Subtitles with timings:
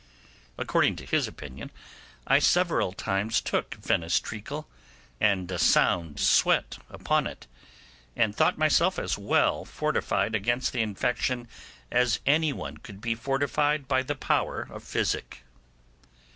[0.57, 1.69] According to this opinion,
[2.25, 4.67] I several times took Venice treacle,
[5.19, 7.45] and a sound sweat upon it,
[8.15, 11.47] and thought myself as well fortified against the infection
[11.91, 15.43] as any one could be fortified by the power of physic.